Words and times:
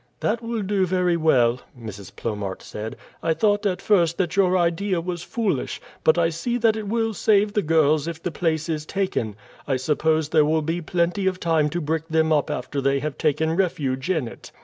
"That 0.21 0.41
will 0.41 0.63
do 0.63 0.87
very 0.87 1.15
well," 1.15 1.61
Mrs. 1.79 2.15
Plomaert 2.15 2.63
said. 2.63 2.95
"I 3.21 3.35
thought 3.35 3.67
at 3.67 3.83
first 3.83 4.17
that 4.17 4.35
your 4.35 4.57
idea 4.57 4.99
was 4.99 5.21
foolish, 5.21 5.79
but 6.03 6.17
I 6.17 6.29
see 6.29 6.57
that 6.57 6.75
it 6.75 6.87
will 6.87 7.13
save 7.13 7.53
the 7.53 7.61
girls 7.61 8.07
if 8.07 8.23
the 8.23 8.31
place 8.31 8.67
is 8.67 8.83
taken. 8.83 9.35
I 9.67 9.75
suppose 9.77 10.29
there 10.29 10.43
will 10.43 10.63
be 10.63 10.81
plenty 10.81 11.27
of 11.27 11.39
time 11.39 11.69
to 11.69 11.81
brick 11.81 12.07
them 12.07 12.33
up 12.33 12.49
after 12.49 12.81
they 12.81 12.97
have 12.97 13.19
taken 13.19 13.55
refuge 13.55 14.09
in 14.09 14.27
it." 14.27 14.51